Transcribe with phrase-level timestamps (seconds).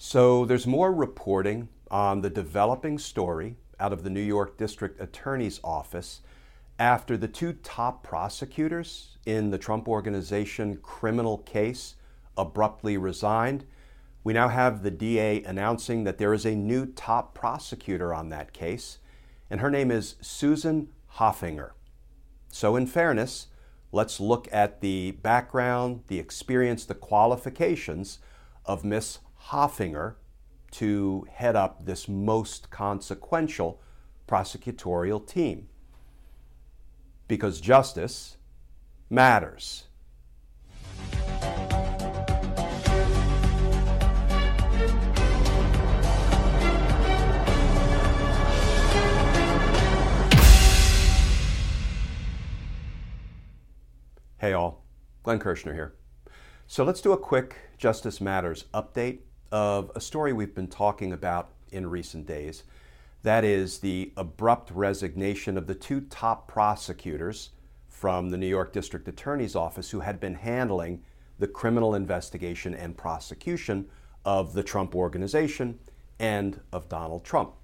[0.00, 5.58] So there's more reporting on the developing story out of the New York District Attorney's
[5.64, 6.20] Office
[6.78, 11.96] after the two top prosecutors in the Trump Organization criminal case
[12.36, 13.64] abruptly resigned.
[14.22, 18.52] We now have the DA announcing that there is a new top prosecutor on that
[18.52, 18.98] case,
[19.50, 21.72] and her name is Susan Hoffinger.
[22.50, 23.48] So, in fairness,
[23.90, 28.20] let's look at the background, the experience, the qualifications
[28.64, 30.14] of Miss Hoffinger
[30.72, 33.80] to head up this most consequential
[34.26, 35.68] prosecutorial team.
[37.26, 38.36] Because justice
[39.08, 39.84] matters.
[54.40, 54.84] Hey all,
[55.24, 55.94] Glenn Kirschner here.
[56.68, 59.18] So let's do a quick Justice Matters update
[59.50, 62.64] of a story we've been talking about in recent days.
[63.22, 67.50] That is the abrupt resignation of the two top prosecutors
[67.88, 71.02] from the New York District Attorney's Office who had been handling
[71.38, 73.88] the criminal investigation and prosecution
[74.24, 75.78] of the Trump Organization
[76.18, 77.54] and of Donald Trump.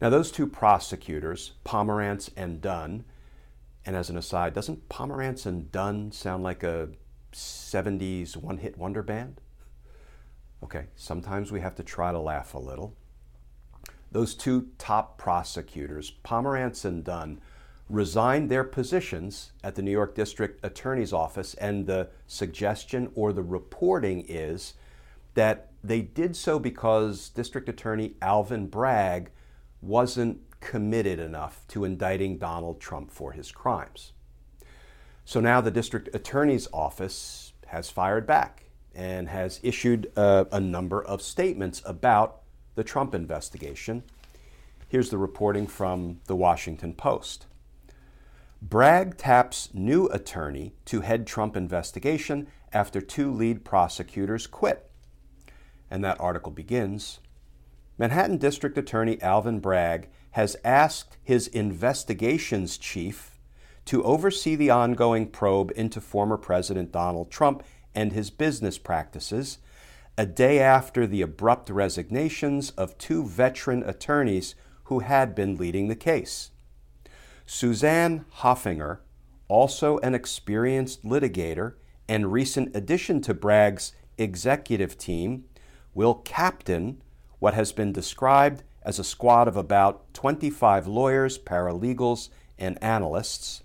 [0.00, 3.04] Now, those two prosecutors, Pomerantz and Dunn,
[3.84, 6.88] and as an aside, doesn't Pomerantz and Dunn sound like a
[7.32, 9.40] 70s one hit wonder band?
[10.62, 12.94] Okay, sometimes we have to try to laugh a little.
[14.12, 17.40] Those two top prosecutors, Pomerantz and Dunn,
[17.88, 23.42] resigned their positions at the New York District Attorney's Office, and the suggestion or the
[23.42, 24.74] reporting is
[25.34, 29.30] that they did so because District Attorney Alvin Bragg
[29.80, 34.12] wasn't committed enough to indicting Donald Trump for his crimes.
[35.24, 38.64] So now the District Attorney's Office has fired back
[38.94, 42.42] and has issued uh, a number of statements about
[42.74, 44.02] the Trump investigation.
[44.88, 47.46] Here's the reporting from the Washington Post.
[48.60, 54.88] Bragg taps new attorney to head Trump investigation after two lead prosecutors quit.
[55.90, 57.20] And that article begins
[57.98, 63.38] Manhattan District Attorney Alvin Bragg has asked his investigations chief
[63.84, 67.62] to oversee the ongoing probe into former President Donald Trump
[67.94, 69.58] and his business practices,
[70.16, 74.54] a day after the abrupt resignations of two veteran attorneys
[74.84, 76.50] who had been leading the case.
[77.46, 78.98] Suzanne Hoffinger,
[79.48, 81.74] also an experienced litigator
[82.08, 85.44] and recent addition to Bragg's executive team,
[85.94, 87.02] will captain
[87.38, 92.28] what has been described as a squad of about 25 lawyers, paralegals,
[92.58, 93.62] and analysts.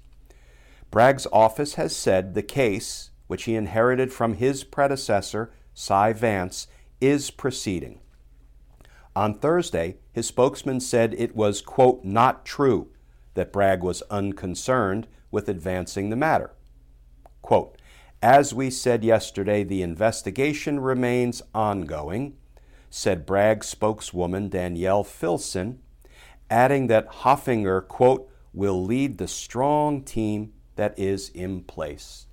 [0.91, 6.67] Bragg's office has said the case, which he inherited from his predecessor, Cy Vance,
[6.99, 7.99] is proceeding.
[9.15, 12.89] On Thursday, his spokesman said it was, quote, not true
[13.33, 16.51] that Bragg was unconcerned with advancing the matter.
[17.41, 17.77] Quote,
[18.21, 22.35] as we said yesterday, the investigation remains ongoing,
[22.89, 25.79] said Bragg spokeswoman Danielle Filson,
[26.49, 32.25] adding that Hoffinger, quote, will lead the strong team that is in place.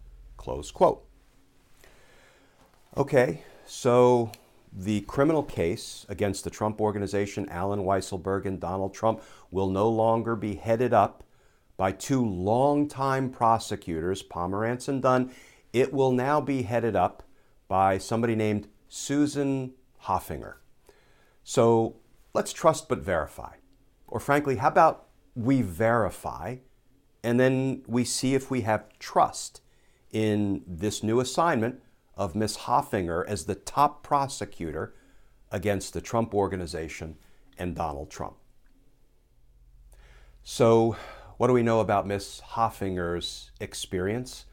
[0.44, 1.02] Close quote.
[2.98, 4.30] Okay, so
[4.70, 10.36] the criminal case against the Trump Organization, Allen Weisselberg, and Donald Trump will no longer
[10.36, 11.24] be headed up
[11.78, 15.32] by two longtime prosecutors, Pomerantz and Dunn.
[15.72, 17.22] It will now be headed up
[17.66, 20.56] by somebody named Susan Hoffinger.
[21.42, 21.96] So
[22.34, 23.54] let's trust but verify.
[24.06, 26.56] Or frankly, how about we verify,
[27.22, 29.62] and then we see if we have trust
[30.14, 31.82] in this new assignment
[32.16, 32.58] of Ms.
[32.58, 34.94] Hoffinger as the top prosecutor
[35.50, 37.16] against the Trump organization
[37.58, 38.36] and Donald Trump.
[40.44, 40.96] So,
[41.36, 42.42] what do we know about Ms.
[42.50, 44.46] Hoffinger's experience?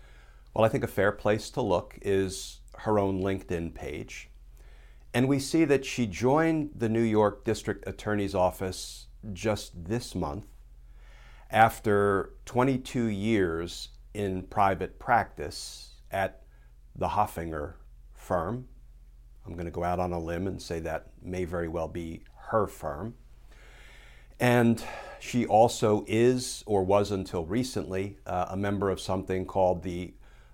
[0.56, 4.30] Well, I think a fair place to look is her own LinkedIn page.
[5.14, 10.48] And we see that she joined the New York District Attorney's Office just this month
[11.52, 16.44] after 22 years in private practice at
[16.96, 17.74] the Hoffinger
[18.14, 18.68] firm.
[19.46, 22.24] I'm going to go out on a limb and say that may very well be
[22.50, 23.16] her firm.
[24.40, 24.84] And
[25.20, 30.14] she also is, or was until recently, uh, a member of something called the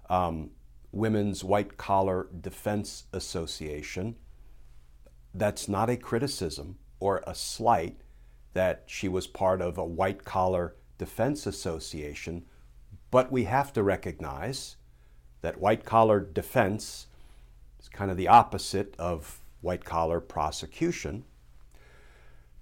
[0.09, 0.51] um,
[0.92, 4.15] Women's White Collar Defense Association.
[5.33, 8.01] That's not a criticism or a slight
[8.54, 12.44] that she was part of a white collar defense association,
[13.18, 14.75] but we have to recognize
[15.42, 17.08] that white collar defense
[17.80, 21.25] is kind of the opposite of white collar prosecution.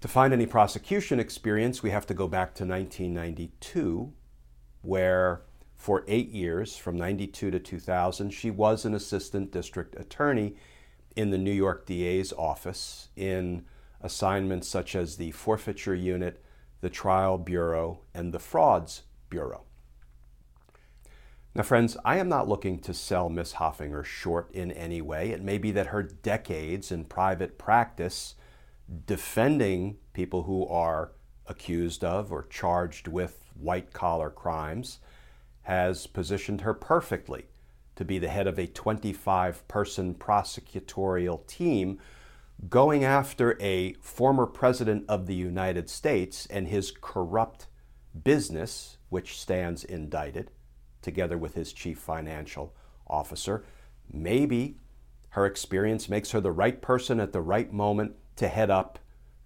[0.00, 4.14] To find any prosecution experience, we have to go back to 1992,
[4.80, 5.42] where
[5.76, 10.56] for eight years, from 92 to 2000, she was an assistant district attorney
[11.14, 13.66] in the New York DA's office in
[14.00, 16.42] assignments such as the Forfeiture Unit,
[16.80, 19.66] the Trial Bureau, and the Frauds Bureau.
[21.56, 25.30] Now, friends, I am not looking to sell Miss Hoffinger short in any way.
[25.30, 28.34] It may be that her decades in private practice
[29.06, 31.12] defending people who are
[31.46, 34.98] accused of or charged with white collar crimes
[35.62, 37.46] has positioned her perfectly
[37.94, 41.98] to be the head of a 25 person prosecutorial team
[42.68, 47.66] going after a former president of the United States and his corrupt
[48.24, 50.50] business, which stands indicted,
[51.06, 52.74] together with his chief financial
[53.06, 53.64] officer.
[54.12, 54.76] Maybe
[55.30, 58.98] her experience makes her the right person at the right moment to head up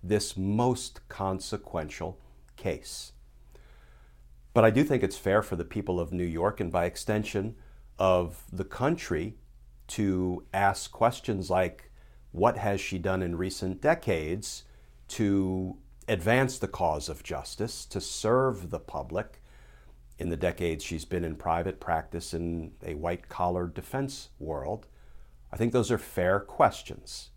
[0.02, 2.18] this most consequential
[2.56, 3.12] case.
[4.54, 7.56] But I do think it's fair for the people of New York and by extension
[7.98, 9.36] of the country
[9.88, 11.90] to ask questions like
[12.32, 14.64] what has she done in recent decades
[15.08, 15.76] to
[16.08, 19.39] advance the cause of justice, to serve the public
[20.20, 24.86] in the decades she's been in private practice in a white collar defense world?
[25.50, 27.30] I think those are fair questions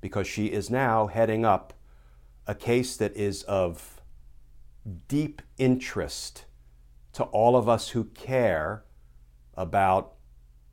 [0.00, 1.72] because she is now heading up
[2.46, 4.02] a case that is of
[5.08, 6.44] deep interest
[7.14, 8.84] to all of us who care
[9.54, 10.14] about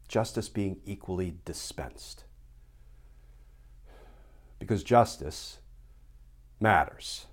[0.08, 2.26] justice being equally dispensed.
[4.60, 5.60] Because justice
[6.60, 7.28] matters.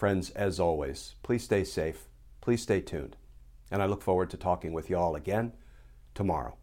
[0.00, 2.08] Friends, as always, please stay safe,
[2.40, 3.18] please stay tuned,
[3.70, 5.52] and I look forward to talking with you all again
[6.14, 6.56] tomorrow.